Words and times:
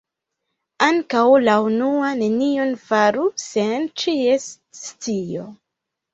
Ankaŭ 0.85 1.25
la 1.47 1.57
unua 1.65 2.09
nenion 2.21 2.73
faru 2.87 3.27
sen 3.45 3.87
ĉies 4.05 4.49
scio. 4.81 5.47